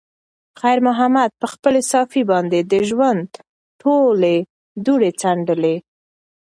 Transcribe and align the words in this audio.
خیر 0.59 0.77
محمد 0.87 1.31
په 1.41 1.47
خپلې 1.53 1.81
صافې 1.91 2.21
باندې 2.31 2.59
د 2.71 2.73
ژوند 2.89 3.29
ټولې 3.81 4.35
دوړې 4.85 5.11
څنډلې. 5.21 5.75